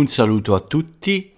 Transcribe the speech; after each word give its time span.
Un 0.00 0.08
saluto 0.08 0.54
a 0.54 0.60
tutti 0.60 1.30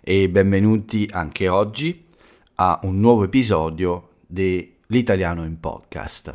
e 0.00 0.30
benvenuti 0.30 1.06
anche 1.12 1.46
oggi 1.46 2.06
a 2.54 2.80
un 2.84 3.00
nuovo 3.00 3.24
episodio 3.24 4.12
dell'Italiano 4.26 5.44
in 5.44 5.60
Podcast. 5.60 6.34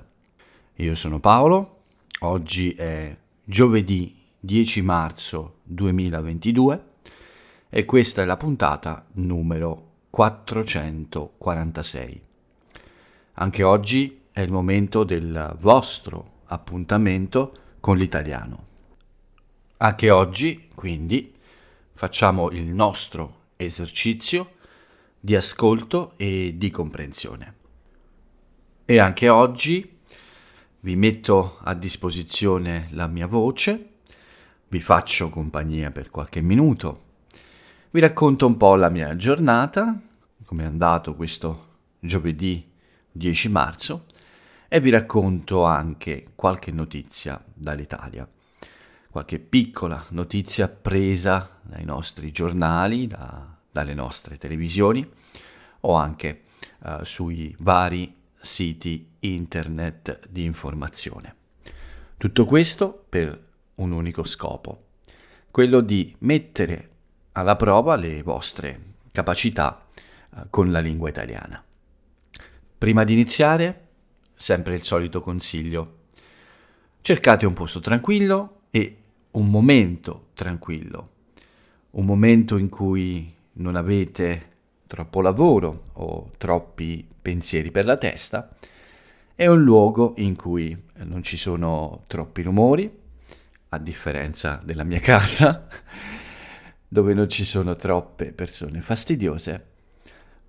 Io 0.76 0.94
sono 0.94 1.20
Paolo, 1.20 1.78
oggi 2.20 2.74
è 2.74 3.18
giovedì 3.44 4.16
10 4.40 4.84
marzo 4.84 5.62
2022 5.64 6.84
e 7.70 7.86
questa 7.86 8.22
è 8.22 8.26
la 8.26 8.38
puntata 8.38 9.08
numero 9.14 9.94
446. 10.12 12.22
Anche 13.34 13.64
oggi 13.64 14.20
è 14.32 14.42
il 14.42 14.52
momento 14.52 15.04
del 15.04 15.56
vostro 15.58 16.34
appuntamento 16.46 17.58
con 17.80 17.98
l'italiano. 17.98 18.66
Anche 19.78 20.12
oggi, 20.12 20.68
quindi, 20.76 21.34
facciamo 21.94 22.50
il 22.52 22.66
nostro 22.66 23.42
esercizio 23.56 24.56
di 25.20 25.36
ascolto 25.36 26.14
e 26.18 26.56
di 26.58 26.70
comprensione. 26.70 27.56
E 28.86 29.00
anche 29.00 29.30
oggi 29.30 30.00
vi 30.82 30.96
metto 30.96 31.60
a 31.64 31.74
disposizione 31.74 32.90
la 32.92 33.08
mia 33.08 33.28
voce, 33.28 33.90
vi 34.68 34.82
faccio 34.82 35.30
compagnia 35.30 35.92
per 35.92 36.10
qualche 36.10 36.42
minuto, 36.42 37.02
vi 37.92 38.02
racconto 38.02 38.48
un 38.48 38.58
po' 38.58 38.76
la 38.76 38.90
mia 38.90 39.16
giornata, 39.16 39.98
come 40.46 40.64
è 40.64 40.66
andato 40.66 41.16
questo 41.16 41.78
giovedì 42.00 42.70
10 43.12 43.50
marzo 43.50 44.06
e 44.68 44.82
vi 44.82 44.90
racconto 44.90 45.64
anche 45.64 46.26
qualche 46.36 46.72
notizia 46.72 47.42
dall'Italia 47.54 48.28
qualche 49.14 49.38
piccola 49.38 50.04
notizia 50.10 50.68
presa 50.68 51.60
dai 51.62 51.86
nostri 51.86 52.32
giornali, 52.32 53.06
da, 53.06 53.46
dalle 53.72 53.94
nostre 53.94 54.40
televisioni 54.40 55.08
o 55.82 55.94
anche 55.94 56.46
uh, 56.80 57.04
sui 57.04 57.56
vari 57.60 58.12
siti 58.40 59.08
internet 59.20 60.28
di 60.28 60.46
informazione. 60.46 61.36
Tutto 62.18 62.46
questo 62.46 63.06
per 63.08 63.40
un 63.76 63.92
unico 63.92 64.24
scopo, 64.24 64.86
quello 65.52 65.82
di 65.82 66.16
mettere 66.22 66.90
alla 67.34 67.56
prova 67.56 67.96
le 67.96 68.24
vostre 68.24 68.82
capacità 69.12 69.86
uh, 70.32 70.48
con 70.50 70.72
la 70.72 70.80
lingua 70.80 71.10
italiana. 71.10 71.64
Prima 72.80 73.04
di 73.04 73.14
iniziare, 73.14 73.90
sempre 74.34 74.74
il 74.74 74.82
solito 74.82 75.22
consiglio. 75.22 76.00
Cercate 77.00 77.46
un 77.46 77.54
posto 77.54 77.80
tranquillo 77.80 78.62
e 78.72 78.98
un 79.34 79.50
momento 79.50 80.28
tranquillo, 80.34 81.10
un 81.92 82.06
momento 82.06 82.58
in 82.58 82.70
cui 82.70 83.34
non 83.54 83.76
avete 83.76 84.52
troppo 84.88 85.22
lavoro 85.22 85.86
o 85.94 86.32
troppi 86.38 87.08
pensieri 87.22 87.72
per 87.72 87.86
la 87.86 87.98
testa, 87.98 88.56
è 89.34 89.48
un 89.48 89.64
luogo 89.64 90.14
in 90.18 90.36
cui 90.36 90.80
non 91.06 91.24
ci 91.24 91.38
sono 91.38 92.04
troppi 92.08 92.44
rumori, 92.44 93.02
a 93.70 93.78
differenza 93.80 94.62
della 94.64 94.84
mia 94.84 95.00
casa, 95.02 95.68
dove 96.88 97.14
non 97.16 97.28
ci 97.28 97.44
sono 97.44 97.76
troppe 97.76 98.34
persone 98.34 98.82
fastidiose, 98.82 99.66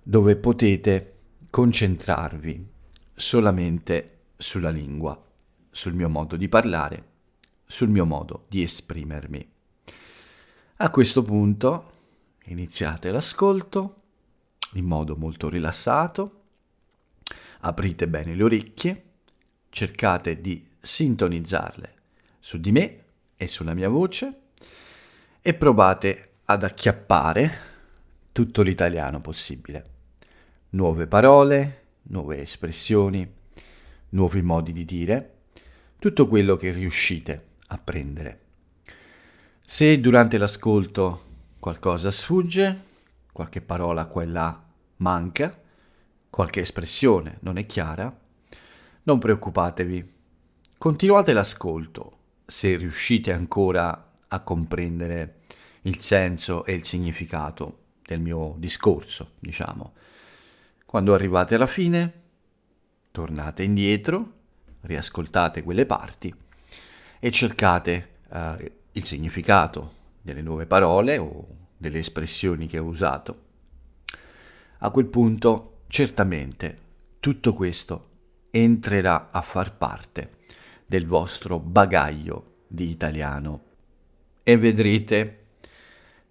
dove 0.03 0.35
potete 0.35 1.13
concentrarvi 1.49 2.67
solamente 3.15 4.17
sulla 4.37 4.69
lingua, 4.69 5.19
sul 5.71 5.93
mio 5.93 6.09
modo 6.09 6.35
di 6.35 6.47
parlare 6.47 7.13
sul 7.65 7.89
mio 7.89 8.05
modo 8.05 8.45
di 8.47 8.61
esprimermi. 8.61 9.49
A 10.77 10.89
questo 10.89 11.21
punto 11.21 11.91
iniziate 12.45 13.11
l'ascolto 13.11 14.01
in 14.73 14.85
modo 14.85 15.15
molto 15.15 15.49
rilassato, 15.49 16.41
aprite 17.61 18.07
bene 18.07 18.35
le 18.35 18.43
orecchie, 18.43 19.03
cercate 19.69 20.41
di 20.41 20.67
sintonizzarle 20.79 21.93
su 22.39 22.59
di 22.59 22.71
me 22.71 23.03
e 23.37 23.47
sulla 23.47 23.73
mia 23.73 23.89
voce 23.89 24.41
e 25.41 25.53
provate 25.53 26.33
ad 26.45 26.63
acchiappare 26.63 27.51
tutto 28.31 28.61
l'italiano 28.61 29.21
possibile. 29.21 29.93
Nuove 30.71 31.07
parole, 31.07 31.83
nuove 32.03 32.41
espressioni, 32.41 33.27
nuovi 34.09 34.41
modi 34.41 34.73
di 34.73 34.85
dire, 34.85 35.33
tutto 35.97 36.27
quello 36.27 36.55
che 36.55 36.71
riuscite 36.71 37.53
apprendere. 37.67 38.41
Se 39.65 39.99
durante 39.99 40.37
l'ascolto 40.37 41.23
qualcosa 41.59 42.11
sfugge, 42.11 42.83
qualche 43.31 43.61
parola 43.61 44.05
qua 44.05 44.23
e 44.23 44.27
là 44.27 44.63
manca, 44.97 45.59
qualche 46.29 46.59
espressione 46.59 47.37
non 47.41 47.57
è 47.57 47.65
chiara, 47.65 48.15
non 49.03 49.19
preoccupatevi. 49.19 50.13
Continuate 50.77 51.33
l'ascolto 51.33 52.17
se 52.45 52.75
riuscite 52.75 53.33
ancora 53.33 54.11
a 54.27 54.39
comprendere 54.41 55.41
il 55.81 55.99
senso 55.99 56.65
e 56.65 56.73
il 56.73 56.85
significato 56.85 57.79
del 58.03 58.19
mio 58.19 58.55
discorso, 58.57 59.31
diciamo. 59.39 59.93
Quando 60.85 61.13
arrivate 61.13 61.55
alla 61.55 61.65
fine, 61.65 62.21
tornate 63.11 63.63
indietro, 63.63 64.33
riascoltate 64.81 65.63
quelle 65.63 65.85
parti 65.85 66.33
e 67.25 67.31
cercate 67.31 68.17
uh, 68.29 68.55
il 68.91 69.03
significato 69.03 69.93
delle 70.21 70.43
nuove 70.43 70.67
parole 70.67 71.17
o 71.17 71.47
delle 71.75 71.97
espressioni 71.97 72.67
che 72.67 72.77
ho 72.77 72.83
usato. 72.83 73.39
A 74.77 74.91
quel 74.91 75.07
punto 75.07 75.79
certamente 75.87 76.77
tutto 77.19 77.53
questo 77.53 78.09
entrerà 78.51 79.29
a 79.31 79.41
far 79.41 79.75
parte 79.75 80.33
del 80.85 81.07
vostro 81.07 81.57
bagaglio 81.57 82.57
di 82.67 82.91
italiano 82.91 83.63
e 84.43 84.55
vedrete 84.55 85.45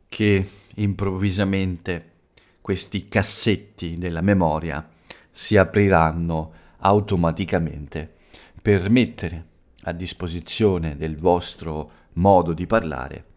che 0.08 0.48
improvvisamente 0.76 2.12
questi 2.60 3.08
cassetti 3.08 3.98
della 3.98 4.20
memoria 4.20 4.88
si 5.32 5.56
apriranno 5.56 6.52
automaticamente 6.78 8.14
per 8.62 8.88
mettere 8.90 9.53
a 9.84 9.92
disposizione 9.92 10.96
del 10.96 11.16
vostro 11.16 11.90
modo 12.14 12.52
di 12.52 12.66
parlare 12.66 13.32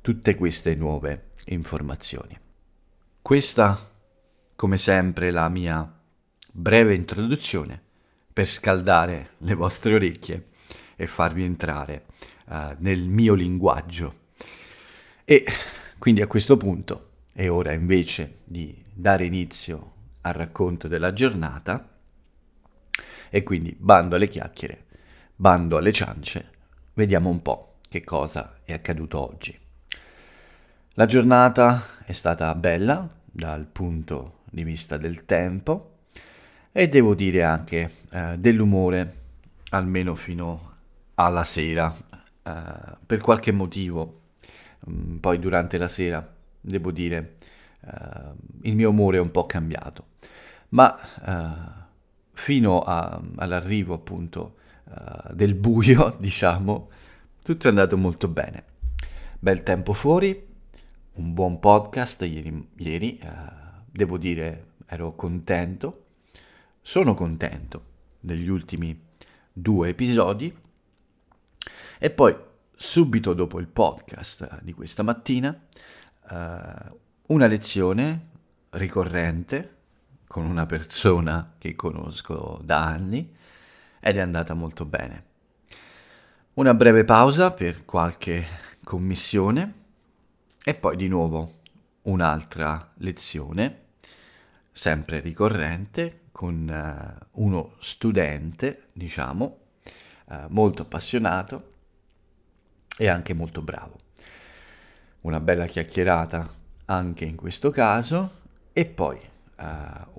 tutte 0.00 0.34
queste 0.34 0.74
nuove 0.74 1.30
informazioni. 1.46 2.36
Questa, 3.20 3.78
come 4.54 4.76
sempre, 4.76 5.28
è 5.28 5.30
la 5.30 5.48
mia 5.48 6.00
breve 6.52 6.94
introduzione 6.94 7.80
per 8.32 8.46
scaldare 8.46 9.30
le 9.38 9.54
vostre 9.54 9.94
orecchie 9.94 10.46
e 10.96 11.06
farvi 11.06 11.44
entrare 11.44 12.06
uh, 12.46 12.74
nel 12.78 13.06
mio 13.08 13.34
linguaggio. 13.34 14.26
E 15.24 15.44
quindi 15.98 16.22
a 16.22 16.26
questo 16.26 16.56
punto 16.56 17.10
è 17.34 17.50
ora 17.50 17.72
invece 17.72 18.38
di 18.44 18.84
dare 18.92 19.26
inizio 19.26 19.92
al 20.22 20.32
racconto 20.32 20.88
della 20.88 21.12
giornata 21.12 21.96
e 23.30 23.42
quindi 23.42 23.76
bando 23.78 24.16
alle 24.16 24.28
chiacchiere 24.28 24.86
bando 25.40 25.76
alle 25.76 25.92
ciance, 25.92 26.50
vediamo 26.94 27.28
un 27.28 27.40
po' 27.42 27.76
che 27.88 28.02
cosa 28.02 28.58
è 28.64 28.72
accaduto 28.72 29.24
oggi. 29.24 29.56
La 30.94 31.06
giornata 31.06 31.80
è 32.04 32.10
stata 32.10 32.52
bella 32.56 33.08
dal 33.24 33.66
punto 33.66 34.40
di 34.50 34.64
vista 34.64 34.96
del 34.96 35.24
tempo 35.26 35.98
e 36.72 36.88
devo 36.88 37.14
dire 37.14 37.44
anche 37.44 37.92
eh, 38.10 38.34
dell'umore, 38.36 39.14
almeno 39.70 40.16
fino 40.16 40.72
alla 41.14 41.44
sera. 41.44 41.94
Eh, 42.42 42.96
per 43.06 43.20
qualche 43.20 43.52
motivo, 43.52 44.22
mm, 44.90 45.18
poi 45.18 45.38
durante 45.38 45.78
la 45.78 45.86
sera, 45.86 46.34
devo 46.60 46.90
dire, 46.90 47.36
eh, 47.82 48.32
il 48.62 48.74
mio 48.74 48.90
umore 48.90 49.18
è 49.18 49.20
un 49.20 49.30
po' 49.30 49.46
cambiato, 49.46 50.06
ma 50.70 50.98
eh, 51.24 51.86
fino 52.32 52.80
a, 52.80 53.22
all'arrivo 53.36 53.94
appunto 53.94 54.56
uh, 54.88 55.32
del 55.32 55.54
buio, 55.54 56.16
diciamo, 56.20 56.90
tutto 57.42 57.66
è 57.66 57.70
andato 57.70 57.96
molto 57.96 58.28
bene. 58.28 58.64
Bel 59.38 59.62
tempo 59.62 59.92
fuori, 59.92 60.46
un 61.14 61.32
buon 61.32 61.58
podcast 61.58 62.22
ieri, 62.22 62.68
ieri 62.76 63.20
uh, 63.22 63.82
devo 63.90 64.18
dire 64.18 64.74
ero 64.86 65.14
contento, 65.14 66.06
sono 66.80 67.14
contento 67.14 67.84
degli 68.20 68.48
ultimi 68.48 69.06
due 69.52 69.88
episodi 69.90 70.56
e 71.98 72.10
poi 72.10 72.36
subito 72.74 73.34
dopo 73.34 73.58
il 73.58 73.66
podcast 73.66 74.62
di 74.62 74.72
questa 74.72 75.02
mattina 75.02 75.50
uh, 76.30 76.98
una 77.26 77.46
lezione 77.46 78.28
ricorrente 78.70 79.76
con 80.26 80.44
una 80.44 80.66
persona 80.66 81.54
che 81.58 81.74
conosco 81.74 82.60
da 82.62 82.84
anni 82.84 83.34
ed 84.00 84.16
è 84.16 84.20
andata 84.20 84.54
molto 84.54 84.84
bene. 84.84 85.24
Una 86.54 86.74
breve 86.74 87.04
pausa 87.04 87.52
per 87.52 87.84
qualche 87.84 88.44
commissione 88.82 89.74
e 90.64 90.74
poi 90.74 90.96
di 90.96 91.08
nuovo 91.08 91.60
un'altra 92.02 92.92
lezione, 92.96 93.86
sempre 94.72 95.20
ricorrente, 95.20 96.22
con 96.32 96.68
uh, 96.68 97.42
uno 97.42 97.74
studente, 97.78 98.88
diciamo, 98.92 99.58
uh, 100.26 100.34
molto 100.48 100.82
appassionato 100.82 101.72
e 102.96 103.08
anche 103.08 103.34
molto 103.34 103.62
bravo. 103.62 103.98
Una 105.22 105.40
bella 105.40 105.66
chiacchierata 105.66 106.48
anche 106.86 107.24
in 107.24 107.36
questo 107.36 107.70
caso 107.70 108.40
e 108.72 108.86
poi 108.86 109.18
uh, 109.58 109.64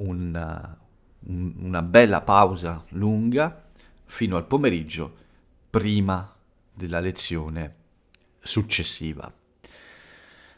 un, 0.06 0.78
un, 1.20 1.54
una 1.58 1.82
bella 1.82 2.22
pausa 2.22 2.84
lunga 2.90 3.69
fino 4.10 4.38
al 4.38 4.48
pomeriggio 4.48 5.16
prima 5.70 6.36
della 6.74 7.00
lezione 7.00 7.76
successiva. 8.40 9.32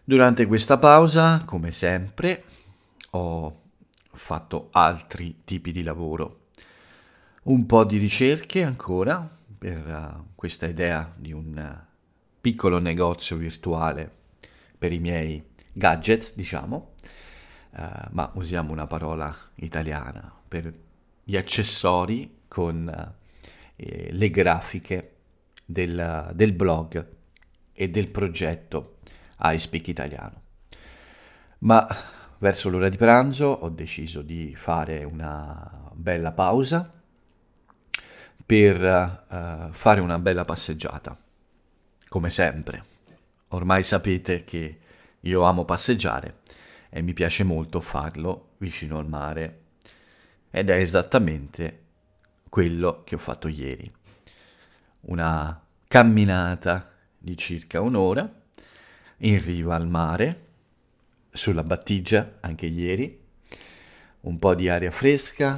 Durante 0.03 0.45
questa 0.45 0.77
pausa, 0.77 1.43
come 1.45 1.73
sempre, 1.73 2.45
ho 3.11 3.61
fatto 4.13 4.69
altri 4.71 5.41
tipi 5.43 5.73
di 5.73 5.83
lavoro. 5.83 6.47
Un 7.43 7.65
po' 7.65 7.83
di 7.83 7.97
ricerche 7.97 8.63
ancora 8.63 9.29
per 9.57 9.85
uh, 9.85 10.27
questa 10.33 10.65
idea 10.65 11.13
di 11.17 11.33
un 11.33 11.55
uh, 11.55 11.85
piccolo 12.39 12.79
negozio 12.79 13.35
virtuale 13.35 14.09
per 14.77 14.93
i 14.93 14.99
miei 14.99 15.43
gadget, 15.73 16.33
diciamo, 16.35 16.93
uh, 17.71 17.81
ma 18.11 18.31
usiamo 18.35 18.71
una 18.71 18.87
parola 18.87 19.35
italiana 19.55 20.33
per 20.47 20.73
gli 21.23 21.35
accessori 21.35 22.39
con 22.47 23.19
eh, 23.81 24.09
le 24.11 24.29
grafiche 24.29 25.15
del, 25.65 26.31
del 26.33 26.53
blog 26.53 27.07
e 27.73 27.89
del 27.89 28.09
progetto 28.09 28.97
I 29.39 29.57
Speak 29.57 29.87
Italiano. 29.87 30.41
Ma 31.59 31.87
verso 32.37 32.69
l'ora 32.69 32.89
di 32.89 32.97
pranzo 32.97 33.45
ho 33.45 33.69
deciso 33.69 34.21
di 34.21 34.53
fare 34.55 35.03
una 35.03 35.89
bella 35.93 36.31
pausa 36.31 36.93
per 38.45 38.81
uh, 39.29 39.71
fare 39.71 39.99
una 39.99 40.19
bella 40.19 40.45
passeggiata, 40.45 41.17
come 42.07 42.29
sempre. 42.29 42.83
Ormai 43.49 43.83
sapete 43.83 44.43
che 44.43 44.79
io 45.21 45.41
amo 45.43 45.65
passeggiare 45.65 46.39
e 46.89 47.01
mi 47.01 47.13
piace 47.13 47.43
molto 47.43 47.79
farlo 47.79 48.49
vicino 48.57 48.97
al 48.97 49.07
mare 49.07 49.59
ed 50.51 50.69
è 50.69 50.75
esattamente 50.75 51.79
quello 52.51 53.03
che 53.05 53.15
ho 53.15 53.17
fatto 53.17 53.47
ieri. 53.47 53.89
Una 55.03 55.57
camminata 55.87 56.91
di 57.17 57.37
circa 57.37 57.79
un'ora 57.79 58.29
in 59.19 59.41
riva 59.41 59.75
al 59.75 59.87
mare, 59.87 60.47
sulla 61.31 61.63
battigia 61.63 62.39
anche 62.41 62.65
ieri, 62.65 63.17
un 64.21 64.37
po' 64.37 64.53
di 64.53 64.67
aria 64.67 64.91
fresca, 64.91 65.57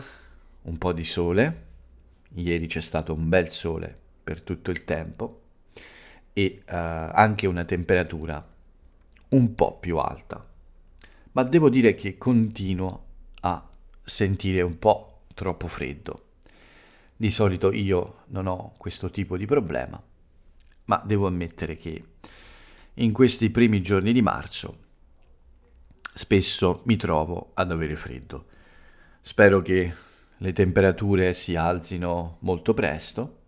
un 0.62 0.78
po' 0.78 0.94
di 0.94 1.04
sole, 1.04 1.66
ieri 2.36 2.68
c'è 2.68 2.80
stato 2.80 3.16
un 3.16 3.28
bel 3.28 3.50
sole 3.50 3.98
per 4.24 4.42
tutto 4.42 4.70
il 4.70 4.84
tempo 4.84 5.42
e 6.32 6.62
uh, 6.62 6.74
anche 6.76 7.48
una 7.48 7.64
temperatura 7.64 8.48
un 9.30 9.56
po' 9.56 9.80
più 9.80 9.98
alta. 9.98 10.48
Ma 11.32 11.42
devo 11.42 11.70
dire 11.70 11.96
che 11.96 12.20
continuo 12.20 13.06
a 13.42 13.68
sentire 14.04 14.62
un 14.62 14.78
po' 14.78 15.22
troppo 15.34 15.68
freddo. 15.68 16.23
Di 17.16 17.32
solito 17.32 17.72
io 17.72 18.24
non 18.28 18.48
ho 18.48 18.74
questo 18.78 19.10
tipo 19.10 19.38
di 19.38 19.46
problema, 19.46 20.02
ma 20.86 21.02
devo 21.06 21.28
ammettere 21.28 21.76
che 21.76 22.04
in 22.96 23.12
questi 23.12 23.50
primi 23.50 23.82
giorni 23.82 24.12
di 24.12 24.22
marzo 24.22 24.82
spesso 26.14 26.82
mi 26.86 26.96
trovo 26.96 27.52
ad 27.54 27.72
avere 27.72 27.96
freddo. 27.96 28.46
Spero 29.22 29.62
che 29.62 29.94
le 30.38 30.54
temperature 30.54 31.34
si 31.34 31.56
alzino 31.56 32.38
molto 32.40 32.74
presto 32.74 33.44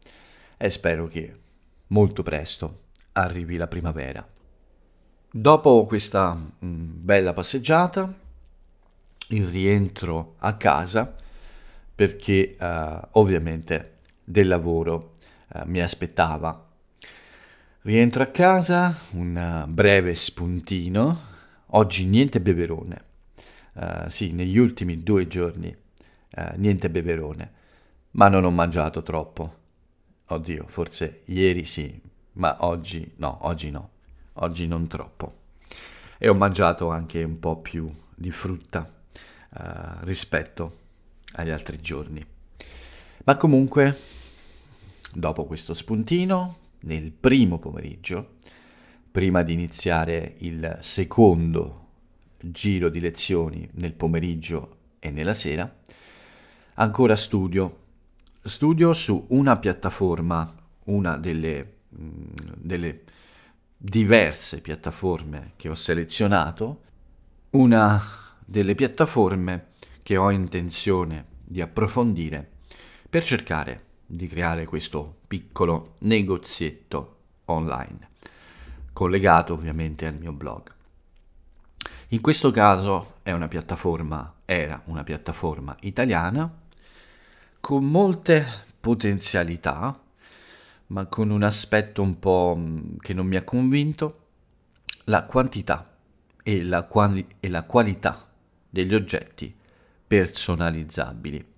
e 0.57 0.69
spero 0.69 1.07
che 1.07 1.39
molto 1.87 2.23
presto 2.23 2.83
arrivi 3.13 3.57
la 3.57 3.67
primavera. 3.67 4.27
Dopo 5.29 5.85
questa 5.85 6.33
mm, 6.33 7.03
bella 7.03 7.33
passeggiata, 7.33 8.13
il 9.29 9.47
rientro 9.47 10.35
a 10.39 10.55
casa 10.55 11.15
perché 11.95 12.57
uh, 12.59 13.07
ovviamente 13.11 13.99
del 14.21 14.49
lavoro 14.49 15.13
uh, 15.53 15.61
mi 15.65 15.79
aspettava. 15.79 16.63
Rientro 17.83 18.23
a 18.23 18.27
casa, 18.27 18.93
un 19.11 19.63
breve 19.69 20.13
spuntino, 20.13 21.19
oggi 21.67 22.05
niente 22.05 22.41
beverone, 22.41 23.03
uh, 23.73 24.09
sì, 24.09 24.33
negli 24.33 24.57
ultimi 24.57 25.01
due 25.03 25.27
giorni 25.27 25.75
niente 26.57 26.89
beverone, 26.89 27.51
ma 28.11 28.27
non 28.27 28.43
ho 28.43 28.51
mangiato 28.51 29.01
troppo. 29.03 29.55
Oddio, 30.25 30.65
forse 30.67 31.21
ieri 31.27 31.63
sì, 31.63 31.97
ma 32.33 32.57
oggi 32.65 33.13
no, 33.17 33.37
oggi 33.43 33.71
no, 33.71 33.89
oggi 34.33 34.67
non 34.67 34.87
troppo. 34.87 35.33
E 36.17 36.27
ho 36.27 36.33
mangiato 36.33 36.89
anche 36.89 37.23
un 37.23 37.39
po' 37.39 37.61
più 37.61 37.89
di 38.13 38.31
frutta 38.31 38.91
rispetto 40.01 40.79
agli 41.35 41.49
altri 41.49 41.79
giorni. 41.81 42.25
Ma 43.25 43.35
comunque, 43.37 43.97
dopo 45.13 45.45
questo 45.45 45.73
spuntino, 45.73 46.57
nel 46.81 47.11
primo 47.11 47.59
pomeriggio, 47.59 48.35
prima 49.11 49.43
di 49.43 49.53
iniziare 49.53 50.35
il 50.39 50.77
secondo 50.81 51.83
giro 52.37 52.89
di 52.89 52.99
lezioni 52.99 53.67
nel 53.73 53.93
pomeriggio 53.93 54.77
e 54.99 55.09
nella 55.09 55.33
sera, 55.33 55.73
ancora 56.75 57.15
studio. 57.15 57.83
Studio 58.43 58.93
su 58.93 59.25
una 59.29 59.57
piattaforma, 59.57 60.53
una 60.85 61.17
delle, 61.17 61.77
mm, 61.99 62.25
delle 62.57 63.03
diverse 63.77 64.61
piattaforme 64.61 65.53
che 65.55 65.69
ho 65.69 65.75
selezionato, 65.75 66.81
una 67.51 68.01
delle 68.45 68.75
piattaforme 68.75 69.73
che 70.05 70.17
ho 70.17 70.29
intenzione 70.29 71.25
di 71.43 71.61
approfondire 71.61 72.47
per 73.09 73.23
cercare 73.23 73.85
di 74.05 74.27
creare 74.27 74.67
questo 74.67 75.21
piccolo 75.25 75.95
negozietto 76.01 77.15
online, 77.45 78.09
collegato 78.93 79.55
ovviamente 79.55 80.05
al 80.05 80.13
mio 80.13 80.31
blog. 80.31 80.71
In 82.09 82.21
questo 82.21 82.51
caso 82.51 83.15
è 83.23 83.31
una 83.31 83.47
piattaforma, 83.47 84.41
era 84.45 84.79
una 84.85 85.03
piattaforma 85.03 85.75
italiana 85.79 86.53
con 87.59 87.83
molte 87.89 88.45
potenzialità, 88.79 89.99
ma 90.87 91.07
con 91.07 91.31
un 91.31 91.41
aspetto 91.41 92.03
un 92.03 92.19
po' 92.19 92.53
mm, 92.55 92.97
che 92.99 93.15
non 93.15 93.25
mi 93.25 93.37
ha 93.37 93.43
convinto, 93.43 94.27
la 95.05 95.23
quantità 95.23 95.97
e 96.43 96.63
la, 96.63 96.83
quali- 96.83 97.27
e 97.39 97.49
la 97.49 97.63
qualità 97.63 98.29
degli 98.69 98.93
oggetti 98.93 99.63
personalizzabili. 100.07 101.53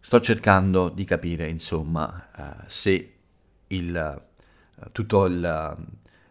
Sto 0.00 0.20
cercando 0.20 0.88
di 0.88 1.04
capire, 1.04 1.48
insomma, 1.48 2.28
uh, 2.36 2.64
se 2.66 3.14
il, 3.68 4.24
uh, 4.84 5.26
il, 5.26 5.76
uh, 5.78 5.84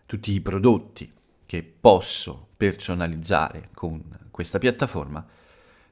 tutti 0.05 0.31
i 0.31 0.41
prodotti 0.41 1.11
che 1.45 1.63
posso 1.63 2.47
personalizzare 2.55 3.69
con 3.73 4.01
questa 4.31 4.59
piattaforma 4.59 5.25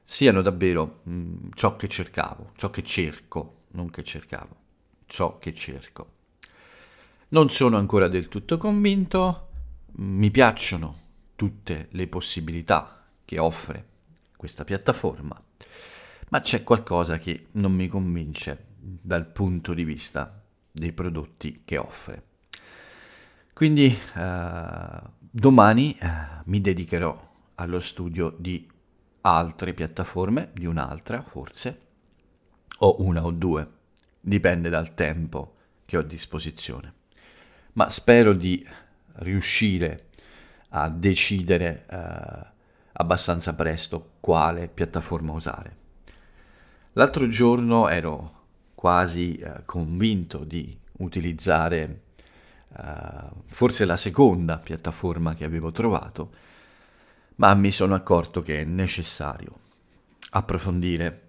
siano 0.02 0.42
davvero 0.42 1.00
mh, 1.02 1.12
mm, 1.12 1.36
ciò 1.54 1.76
che 1.76 1.88
cercavo, 1.88 2.52
ciò 2.56 2.70
che 2.70 2.82
cerco, 2.82 3.64
non 3.72 3.90
che 3.90 4.02
cercavo, 4.02 4.56
ciò 5.06 5.38
che 5.38 5.52
cerco. 5.52 6.12
Non 7.28 7.50
sono 7.50 7.76
ancora 7.76 8.08
del 8.08 8.28
tutto 8.28 8.58
convinto, 8.58 9.48
mi 9.96 10.30
piacciono 10.30 10.98
tutte 11.36 11.88
le 11.90 12.06
possibilità 12.06 13.06
che 13.24 13.38
offre 13.38 13.92
questa 14.44 14.64
piattaforma, 14.64 15.42
ma 16.28 16.40
c'è 16.42 16.62
qualcosa 16.62 17.16
che 17.16 17.46
non 17.52 17.72
mi 17.72 17.86
convince 17.88 18.66
dal 18.78 19.24
punto 19.26 19.72
di 19.72 19.84
vista 19.84 20.42
dei 20.70 20.92
prodotti 20.92 21.62
che 21.64 21.78
offre. 21.78 22.24
Quindi 23.54 23.86
eh, 24.14 25.00
domani 25.18 25.96
eh, 25.98 26.08
mi 26.44 26.60
dedicherò 26.60 27.32
allo 27.54 27.80
studio 27.80 28.36
di 28.38 28.70
altre 29.22 29.72
piattaforme, 29.72 30.50
di 30.52 30.66
un'altra 30.66 31.22
forse, 31.22 31.80
o 32.80 32.96
una 32.98 33.24
o 33.24 33.30
due, 33.30 33.66
dipende 34.20 34.68
dal 34.68 34.92
tempo 34.92 35.54
che 35.86 35.96
ho 35.96 36.00
a 36.00 36.04
disposizione. 36.04 36.92
Ma 37.72 37.88
spero 37.88 38.34
di 38.34 38.62
riuscire 39.20 40.08
a 40.68 40.90
decidere 40.90 41.86
eh, 41.88 42.52
abbastanza 42.94 43.54
presto 43.54 44.12
quale 44.20 44.68
piattaforma 44.68 45.32
usare. 45.32 45.76
L'altro 46.92 47.26
giorno 47.26 47.88
ero 47.88 48.42
quasi 48.74 49.36
eh, 49.36 49.62
convinto 49.64 50.44
di 50.44 50.78
utilizzare 50.98 52.02
uh, 52.68 53.42
forse 53.46 53.84
la 53.84 53.96
seconda 53.96 54.58
piattaforma 54.58 55.34
che 55.34 55.44
avevo 55.44 55.72
trovato, 55.72 56.32
ma 57.36 57.52
mi 57.54 57.72
sono 57.72 57.94
accorto 57.94 58.42
che 58.42 58.60
è 58.60 58.64
necessario 58.64 59.58
approfondire. 60.30 61.20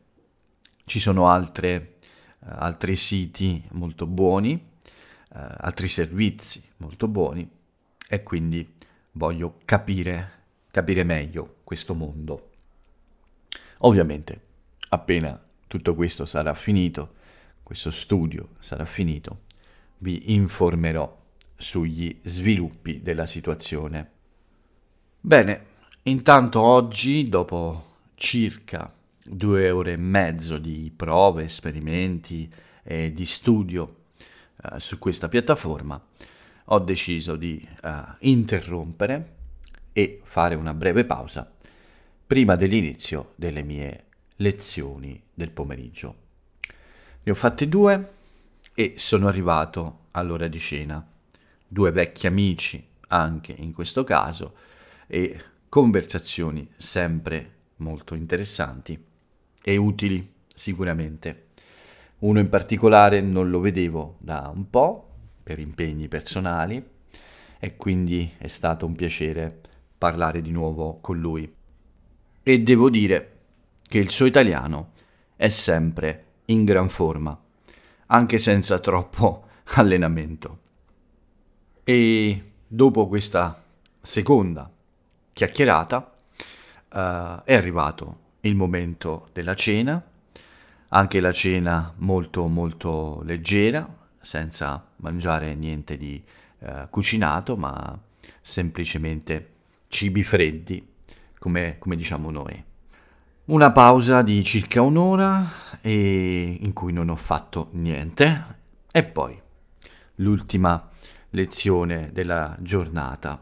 Ci 0.85 0.99
sono 0.99 1.29
altre, 1.29 1.95
uh, 2.39 2.47
altri 2.49 2.95
siti 2.95 3.63
molto 3.71 4.05
buoni, 4.05 4.53
uh, 4.53 5.37
altri 5.57 5.87
servizi 5.87 6.63
molto 6.77 7.07
buoni 7.07 7.49
e 8.07 8.21
quindi 8.21 8.71
voglio 9.13 9.59
capire, 9.65 10.44
capire 10.75 11.05
meglio 11.05 11.59
questo 11.63 11.93
mondo. 11.93 12.49
Ovviamente, 13.77 14.41
appena 14.89 15.41
tutto 15.67 15.95
questo 15.95 16.25
sarà 16.25 16.53
finito, 16.53 17.13
questo 17.63 17.89
studio 17.91 18.55
sarà 18.59 18.83
finito, 18.83 19.43
vi 19.99 20.33
informerò 20.33 21.17
sugli 21.55 22.19
sviluppi 22.23 23.01
della 23.01 23.25
situazione. 23.25 24.11
Bene, 25.21 25.65
intanto 26.03 26.59
oggi, 26.59 27.29
dopo 27.29 27.99
circa 28.15 28.93
due 29.23 29.69
ore 29.69 29.93
e 29.93 29.97
mezzo 29.97 30.57
di 30.57 30.91
prove, 30.93 31.45
esperimenti 31.45 32.51
e 32.83 33.13
di 33.13 33.25
studio 33.25 34.07
eh, 34.61 34.77
su 34.81 34.99
questa 34.99 35.29
piattaforma, 35.29 36.05
ho 36.65 36.79
deciso 36.79 37.37
di 37.37 37.65
eh, 37.81 38.03
interrompere 38.19 39.34
e 39.97 40.19
fare 40.25 40.55
una 40.55 40.73
breve 40.73 41.05
pausa 41.05 41.49
prima 42.27 42.57
dell'inizio 42.57 43.31
delle 43.35 43.63
mie 43.63 44.07
lezioni 44.37 45.23
del 45.33 45.51
pomeriggio. 45.51 46.15
Ne 47.23 47.31
ho 47.31 47.35
fatte 47.35 47.69
due 47.69 48.11
e 48.73 48.95
sono 48.97 49.29
arrivato 49.29 50.07
all'ora 50.11 50.49
di 50.49 50.59
cena. 50.59 51.01
Due 51.65 51.91
vecchi 51.91 52.27
amici 52.27 52.85
anche 53.07 53.55
in 53.57 53.71
questo 53.71 54.03
caso 54.03 54.55
e 55.07 55.41
conversazioni 55.69 56.69
sempre 56.75 57.53
molto 57.77 58.15
interessanti 58.15 59.01
e 59.63 59.77
utili 59.77 60.33
sicuramente. 60.53 61.45
Uno 62.19 62.39
in 62.39 62.49
particolare 62.49 63.21
non 63.21 63.49
lo 63.49 63.61
vedevo 63.61 64.17
da 64.19 64.51
un 64.53 64.69
po' 64.69 65.11
per 65.41 65.59
impegni 65.59 66.09
personali 66.09 66.85
e 67.57 67.77
quindi 67.77 68.33
è 68.37 68.47
stato 68.47 68.85
un 68.85 68.93
piacere 68.93 69.61
parlare 70.05 70.39
di 70.39 70.51
nuovo 70.51 70.99
con 71.01 71.19
lui. 71.19 71.51
E 72.43 72.59
devo 72.59 72.91
dire 72.91 73.37
che 73.81 73.97
il 73.97 74.11
suo 74.11 74.27
italiano 74.27 74.91
è 75.35 75.49
sempre 75.49 76.25
in 76.45 76.63
gran 76.63 76.89
forma, 76.89 77.35
anche 78.07 78.37
senza 78.37 78.77
troppo 78.77 79.47
allenamento. 79.77 80.59
E 81.83 82.51
dopo 82.67 83.07
questa 83.07 83.63
seconda 83.99 84.69
chiacchierata 85.33 85.97
uh, 85.97 86.97
è 87.43 87.55
arrivato 87.55 88.19
il 88.41 88.53
momento 88.53 89.29
della 89.33 89.55
cena, 89.55 89.99
anche 90.89 91.19
la 91.19 91.31
cena 91.31 91.91
molto 91.97 92.45
molto 92.45 93.23
leggera, 93.23 93.91
senza 94.21 94.85
mangiare 94.97 95.55
niente 95.55 95.97
di 95.97 96.23
uh, 96.59 96.87
cucinato, 96.91 97.57
ma 97.57 97.99
semplicemente 98.39 99.53
cibi 99.95 100.23
freddi, 100.23 100.85
come, 101.39 101.77
come 101.79 101.95
diciamo 101.95 102.29
noi. 102.29 102.61
Una 103.45 103.71
pausa 103.71 104.21
di 104.23 104.43
circa 104.43 104.81
un'ora 104.81 105.49
in 105.83 106.71
cui 106.73 106.91
non 106.91 107.07
ho 107.07 107.15
fatto 107.15 107.69
niente 107.73 108.57
e 108.91 109.03
poi 109.05 109.41
l'ultima 110.15 110.89
lezione 111.29 112.09
della 112.11 112.57
giornata. 112.59 113.41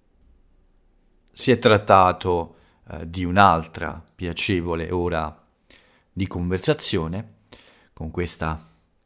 Si 1.31 1.49
è 1.49 1.57
trattato 1.57 2.57
eh, 2.87 3.09
di 3.09 3.23
un'altra 3.23 4.03
piacevole 4.13 4.91
ora 4.91 5.35
di 6.11 6.27
conversazione 6.27 7.25
con 7.93 8.11
questa 8.11 8.63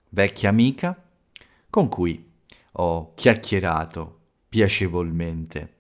vecchia 0.10 0.50
amica 0.50 1.02
con 1.70 1.88
cui 1.88 2.30
ho 2.74 3.14
chiacchierato 3.14 4.20
piacevolmente 4.50 5.76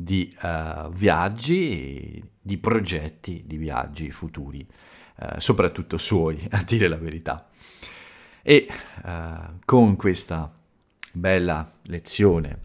di 0.00 0.32
uh, 0.42 0.90
viaggi 0.90 2.22
di 2.40 2.56
progetti 2.58 3.42
di 3.44 3.56
viaggi 3.56 4.12
futuri, 4.12 4.64
uh, 5.16 5.40
soprattutto 5.40 5.98
suoi, 5.98 6.46
a 6.52 6.62
dire 6.62 6.86
la 6.86 6.96
verità. 6.96 7.48
E 8.42 8.68
uh, 9.02 9.58
con 9.64 9.96
questa 9.96 10.54
bella 11.12 11.68
lezione, 11.86 12.58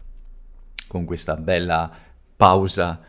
con 0.86 1.04
questa 1.04 1.34
bella 1.34 1.90
pausa, 2.36 3.00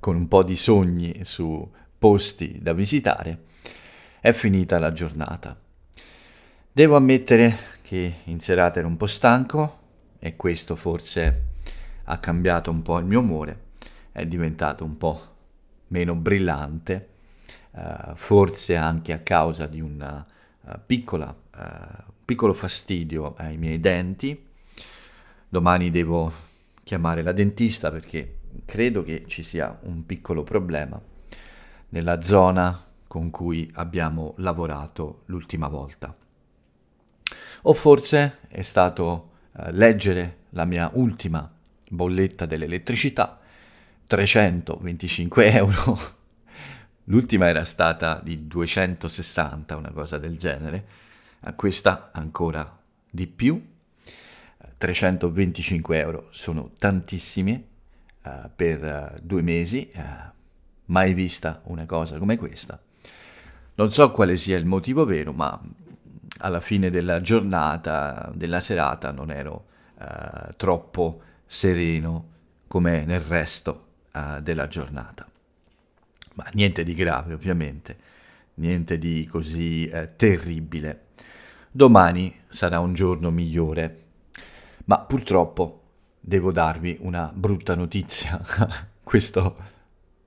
con 0.00 0.16
un 0.16 0.28
po' 0.28 0.42
di 0.42 0.56
sogni 0.56 1.26
su 1.26 1.70
posti 1.98 2.58
da 2.62 2.72
visitare, 2.72 3.42
è 4.18 4.32
finita 4.32 4.78
la 4.78 4.92
giornata. 4.92 5.54
Devo 6.72 6.96
ammettere 6.96 7.54
che 7.82 8.14
in 8.24 8.40
serata 8.40 8.78
ero 8.78 8.88
un 8.88 8.96
po' 8.96 9.04
stanco 9.04 9.80
e 10.18 10.36
questo 10.36 10.74
forse 10.74 11.51
ha 12.04 12.18
cambiato 12.18 12.70
un 12.70 12.82
po' 12.82 12.98
il 12.98 13.04
mio 13.04 13.20
umore, 13.20 13.70
è 14.12 14.26
diventato 14.26 14.84
un 14.84 14.96
po' 14.96 15.20
meno 15.88 16.14
brillante, 16.14 17.08
uh, 17.72 18.14
forse 18.14 18.76
anche 18.76 19.12
a 19.12 19.20
causa 19.20 19.66
di 19.66 19.80
un 19.80 20.24
uh, 20.64 20.80
piccola, 20.84 21.34
uh, 21.54 22.12
piccolo 22.24 22.54
fastidio 22.54 23.34
ai 23.36 23.56
miei 23.56 23.78
denti. 23.78 24.48
Domani 25.48 25.90
devo 25.90 26.32
chiamare 26.82 27.22
la 27.22 27.32
dentista 27.32 27.90
perché 27.90 28.38
credo 28.64 29.02
che 29.02 29.24
ci 29.26 29.42
sia 29.42 29.78
un 29.82 30.04
piccolo 30.06 30.42
problema 30.42 31.00
nella 31.90 32.22
zona 32.22 32.86
con 33.06 33.30
cui 33.30 33.70
abbiamo 33.74 34.34
lavorato 34.38 35.22
l'ultima 35.26 35.68
volta. 35.68 36.16
O 37.64 37.74
forse 37.74 38.38
è 38.48 38.62
stato 38.62 39.30
leggere 39.72 40.38
la 40.50 40.64
mia 40.64 40.90
ultima 40.94 41.51
bolletta 41.92 42.46
dell'elettricità, 42.46 43.38
325 44.06 45.52
euro. 45.52 45.98
L'ultima 47.04 47.48
era 47.48 47.64
stata 47.64 48.20
di 48.22 48.46
260, 48.46 49.76
una 49.76 49.90
cosa 49.90 50.18
del 50.18 50.38
genere, 50.38 50.86
a 51.40 51.52
questa 51.52 52.10
ancora 52.12 52.78
di 53.10 53.26
più. 53.26 53.70
325 54.78 55.98
euro 55.98 56.26
sono 56.30 56.70
tantissimi 56.76 57.68
uh, 58.22 58.30
per 58.54 58.82
uh, 58.82 59.20
due 59.22 59.42
mesi, 59.42 59.90
uh, 59.94 60.00
mai 60.86 61.12
vista 61.12 61.60
una 61.64 61.84
cosa 61.86 62.18
come 62.18 62.36
questa. 62.36 62.80
Non 63.74 63.92
so 63.92 64.10
quale 64.10 64.36
sia 64.36 64.56
il 64.56 64.66
motivo 64.66 65.04
vero, 65.04 65.32
ma 65.32 65.60
alla 66.38 66.60
fine 66.60 66.90
della 66.90 67.20
giornata, 67.20 68.30
della 68.34 68.60
serata, 68.60 69.12
non 69.12 69.30
ero 69.30 69.66
troppo 70.56 71.22
sereno 71.52 72.30
come 72.66 73.04
nel 73.04 73.20
resto 73.20 73.88
uh, 74.14 74.40
della 74.40 74.68
giornata. 74.68 75.30
Ma 76.34 76.46
niente 76.54 76.82
di 76.82 76.94
grave 76.94 77.34
ovviamente, 77.34 77.98
niente 78.54 78.96
di 78.96 79.26
così 79.26 79.84
eh, 79.84 80.16
terribile. 80.16 81.08
Domani 81.70 82.40
sarà 82.48 82.80
un 82.80 82.94
giorno 82.94 83.30
migliore, 83.30 84.04
ma 84.86 85.00
purtroppo 85.00 85.82
devo 86.18 86.52
darvi 86.52 86.96
una 87.02 87.30
brutta 87.34 87.74
notizia. 87.74 88.40
Questo 89.04 89.56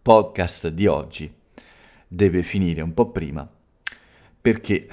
podcast 0.04 0.68
di 0.68 0.86
oggi 0.86 1.34
deve 2.08 2.44
finire 2.44 2.84
un 2.84 2.94
po' 2.94 3.10
prima 3.10 3.50
perché 4.40 4.88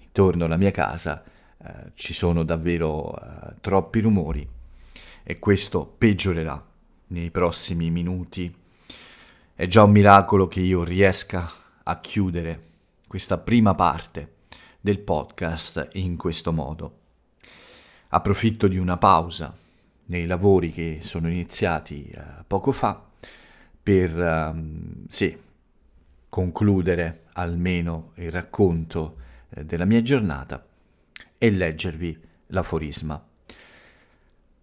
intorno 0.00 0.46
alla 0.46 0.56
mia 0.56 0.72
casa 0.72 1.22
eh, 1.22 1.92
ci 1.94 2.12
sono 2.12 2.42
davvero 2.42 3.16
eh, 3.16 3.54
troppi 3.60 4.00
rumori 4.00 4.58
e 5.22 5.38
questo 5.38 5.86
peggiorerà 5.86 6.64
nei 7.08 7.30
prossimi 7.30 7.90
minuti. 7.90 8.54
È 9.54 9.66
già 9.66 9.82
un 9.82 9.90
miracolo 9.90 10.48
che 10.48 10.60
io 10.60 10.84
riesca 10.84 11.50
a 11.82 12.00
chiudere 12.00 12.68
questa 13.06 13.38
prima 13.38 13.74
parte 13.74 14.36
del 14.80 15.00
podcast 15.00 15.90
in 15.94 16.16
questo 16.16 16.52
modo. 16.52 16.98
Approfitto 18.08 18.66
di 18.68 18.78
una 18.78 18.96
pausa 18.96 19.54
nei 20.06 20.26
lavori 20.26 20.72
che 20.72 20.98
sono 21.02 21.28
iniziati 21.28 22.10
uh, 22.14 22.44
poco 22.46 22.72
fa 22.72 23.08
per 23.82 24.16
um, 24.16 25.06
sì, 25.08 25.36
concludere 26.28 27.24
almeno 27.34 28.12
il 28.16 28.30
racconto 28.30 29.16
uh, 29.48 29.62
della 29.62 29.84
mia 29.84 30.02
giornata 30.02 30.64
e 31.38 31.50
leggervi 31.50 32.20
l'aforisma. 32.48 33.29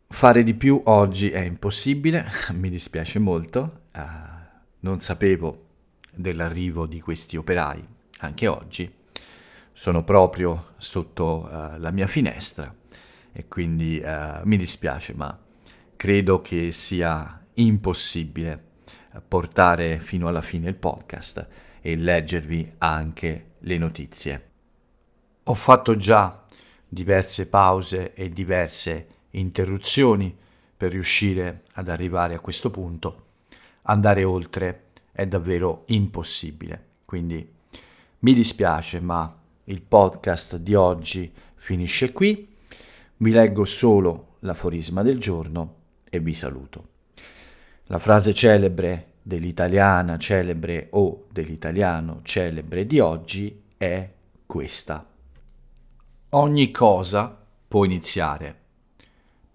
Fare 0.10 0.42
di 0.42 0.54
più 0.54 0.82
oggi 0.86 1.30
è 1.30 1.42
impossibile, 1.42 2.26
mi 2.56 2.70
dispiace 2.70 3.20
molto, 3.20 3.82
uh, 3.94 4.00
non 4.80 5.02
sapevo 5.02 5.66
dell'arrivo 6.14 6.88
di 6.88 7.02
questi 7.02 7.36
operai 7.36 7.86
anche 8.20 8.48
oggi, 8.48 8.92
sono 9.74 10.06
proprio 10.06 10.74
sotto 10.78 11.50
uh, 11.52 11.78
la 11.78 11.92
mia 11.92 12.08
finestra 12.08 12.74
e 13.34 13.48
quindi 13.50 14.02
uh, 14.04 14.40
mi 14.44 14.56
dispiace 14.56 15.14
ma 15.14 15.38
credo 15.98 16.42
che 16.42 16.72
sia 16.72 17.46
impossibile 17.56 18.64
portare 19.28 20.00
fino 20.00 20.30
alla 20.30 20.42
fine 20.42 20.70
il 20.70 20.76
podcast 20.76 21.48
e 21.82 21.96
leggervi 21.98 22.76
anche 22.78 23.56
le 23.60 23.78
notizie. 23.78 24.50
Ho 25.44 25.54
fatto 25.54 25.98
già 25.98 26.46
diverse 26.88 27.48
pause 27.50 28.14
e 28.14 28.30
diverse 28.30 29.08
interruzioni 29.40 30.36
per 30.76 30.92
riuscire 30.92 31.64
ad 31.74 31.90
arrivare 31.90 32.36
a 32.36 32.40
questo 32.40 32.70
punto. 32.70 33.26
Andare 33.84 34.24
oltre 34.24 34.86
è 35.12 35.26
davvero 35.26 35.84
impossibile. 35.88 36.86
Quindi 37.06 37.54
mi 38.20 38.34
dispiace, 38.34 39.00
ma 39.00 39.36
il 39.66 39.82
podcast 39.82 40.58
di 40.58 40.76
oggi 40.76 41.32
finisce 41.56 42.12
qui. 42.12 42.56
Vi 43.18 43.32
leggo 43.32 43.66
solo 43.66 44.36
l'aforisma 44.40 45.02
del 45.02 45.18
giorno 45.20 45.76
e 46.10 46.20
vi 46.20 46.34
saluto. 46.34 46.88
La 47.86 48.00
frase 48.00 48.34
celebre 48.34 49.14
dell'italiana 49.22 50.18
celebre 50.18 50.88
o 50.92 51.26
dell'italiano 51.32 52.20
celebre 52.24 52.86
di 52.86 53.00
oggi 53.00 53.64
è 53.78 54.10
questa. 54.46 55.06
Ogni 56.30 56.72
cosa 56.72 57.38
può 57.68 57.84
iniziare, 57.84 58.60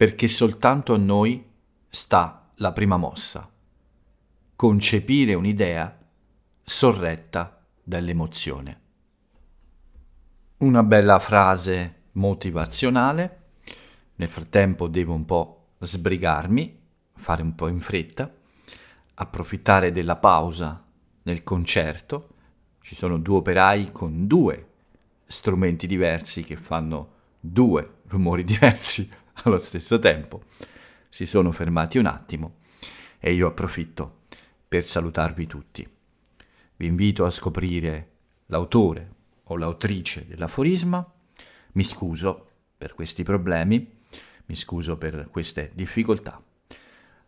perché 0.03 0.27
soltanto 0.27 0.95
a 0.95 0.99
noi 0.99 1.49
sta 1.89 2.51
la 2.57 2.73
prima 2.73 2.97
mossa. 2.97 3.49
Concepire 4.57 5.35
un'idea 5.35 5.97
sorretta 6.61 7.65
dall'emozione. 7.81 8.81
Una 10.57 10.83
bella 10.83 11.21
frase 11.21 12.07
motivazionale. 12.15 13.43
Nel 14.17 14.29
frattempo 14.29 14.89
devo 14.89 15.15
un 15.15 15.25
po' 15.25 15.75
sbrigarmi, 15.79 16.81
fare 17.15 17.43
un 17.43 17.55
po' 17.55 17.69
in 17.69 17.79
fretta, 17.79 18.29
approfittare 19.15 19.93
della 19.93 20.17
pausa 20.17 20.85
nel 21.23 21.45
concerto. 21.45 22.31
Ci 22.81 22.97
sono 22.97 23.19
due 23.19 23.37
operai 23.37 23.93
con 23.93 24.27
due 24.27 24.71
strumenti 25.27 25.87
diversi 25.87 26.43
che 26.43 26.57
fanno 26.57 27.11
due 27.39 27.99
rumori 28.09 28.43
diversi 28.43 29.09
allo 29.45 29.59
stesso 29.59 29.99
tempo. 29.99 30.45
Si 31.09 31.27
sono 31.27 31.53
fermati 31.53 31.99
un 31.99 32.07
attimo 32.07 32.61
e 33.19 33.33
io 33.33 33.49
approfitto 33.49 34.21
per 34.67 34.85
salutarvi 34.85 35.47
tutti. 35.47 35.89
Vi 36.77 36.87
invito 36.87 37.25
a 37.25 37.31
scoprire 37.31 38.09
l'autore 38.47 39.11
o 39.45 39.57
l'autrice 39.57 40.27
dell'aforisma. 40.27 41.13
Mi 41.73 41.85
scuso 41.85 42.49
per 42.77 42.95
questi 42.95 43.23
problemi, 43.23 44.01
mi 44.47 44.55
scuso 44.55 44.97
per 44.97 45.29
queste 45.31 45.71
difficoltà. 45.75 46.43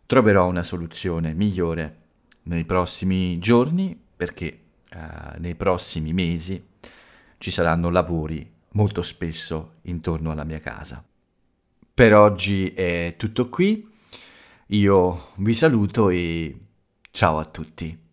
Troverò 0.07 0.47
una 0.47 0.63
soluzione 0.63 1.35
migliore 1.35 2.03
nei 2.45 2.65
prossimi 2.65 3.39
giorni 3.39 3.99
perché 4.17 4.47
eh, 4.91 5.39
nei 5.39 5.55
prossimi 5.55 6.13
mesi 6.13 6.63
ci 7.39 7.51
saranno 7.51 7.91
lavori 7.91 8.51
molto 8.73 9.03
spesso 9.03 9.75
intorno 9.83 10.31
alla 10.31 10.45
mia 10.45 10.61
casa. 10.61 11.05
Per 11.95 12.13
oggi 12.13 12.73
è 12.75 13.15
tutto 13.17 13.49
qui, 13.49 13.89
io 14.67 15.29
vi 15.37 15.55
saluto 15.55 16.09
e 16.09 16.59
ciao 17.13 17.39
a 17.39 17.45
tutti. 17.45 18.04